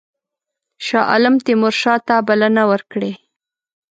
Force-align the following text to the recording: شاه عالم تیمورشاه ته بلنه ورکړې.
شاه 0.85 1.05
عالم 1.11 1.35
تیمورشاه 1.45 1.99
ته 2.07 2.15
بلنه 2.27 2.63
ورکړې. 2.71 3.11